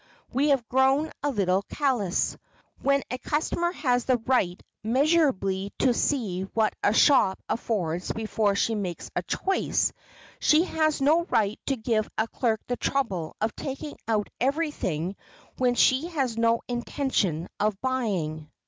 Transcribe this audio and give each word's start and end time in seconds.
we 0.33 0.49
have 0.49 0.67
grown 0.67 1.11
a 1.21 1.29
little 1.29 1.61
callous. 1.69 2.35
While 2.81 3.01
a 3.11 3.19
customer 3.19 3.71
has 3.71 4.05
the 4.05 4.17
right 4.17 4.59
measurably 4.83 5.73
to 5.77 5.93
see 5.93 6.41
what 6.55 6.75
a 6.81 6.91
shop 6.91 7.37
affords 7.47 8.11
before 8.11 8.55
she 8.55 8.73
makes 8.73 9.11
her 9.15 9.21
choice, 9.21 9.93
she 10.39 10.63
has 10.63 11.01
no 11.03 11.25
right 11.25 11.59
to 11.67 11.75
give 11.75 12.09
a 12.17 12.27
clerk 12.27 12.61
the 12.65 12.77
trouble 12.77 13.35
of 13.39 13.55
taking 13.55 13.95
out 14.07 14.31
everything 14.39 15.15
when 15.59 15.75
she 15.75 16.07
has 16.07 16.35
no 16.35 16.61
intention 16.67 17.47
of 17.59 17.79
buying. 17.79 18.49